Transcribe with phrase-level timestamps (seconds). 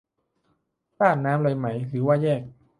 [0.99, 2.41] ราดน้ำเลยไหม หรือว่าแยก